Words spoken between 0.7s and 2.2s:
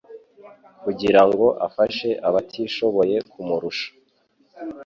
kugirango afashe